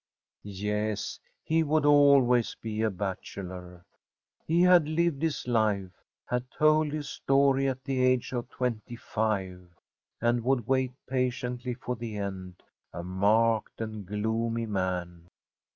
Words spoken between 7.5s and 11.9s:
at the age of twenty five, and would wait patiently